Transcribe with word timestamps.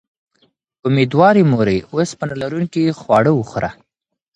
اميدوارې 0.87 1.43
مورې، 1.51 1.77
اوسپنه 1.93 2.33
لرونکي 2.41 2.83
خواړه 2.99 3.31
وخوره 3.35 3.69